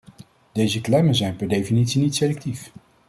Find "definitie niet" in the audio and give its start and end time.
1.47-2.15